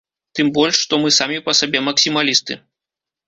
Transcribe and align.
Тым 0.37 0.47
больш, 0.55 0.77
што 0.85 0.99
мы 1.03 1.11
самі 1.19 1.37
па 1.49 1.55
сабе 1.59 1.81
максімалісты. 1.89 2.53